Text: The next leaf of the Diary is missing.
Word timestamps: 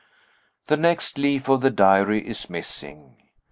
The 0.65 0.77
next 0.77 1.19
leaf 1.19 1.47
of 1.47 1.61
the 1.61 1.69
Diary 1.69 2.27
is 2.27 2.49
missing. 2.49 3.17